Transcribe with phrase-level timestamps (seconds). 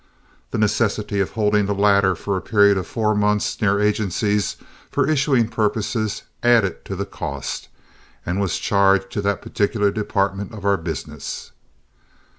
[0.49, 4.55] The necessity of holding the latter for a period of four months near agencies
[4.89, 7.69] for issuing purposes added to the cost,
[8.25, 11.51] and was charged to that particular department of our business.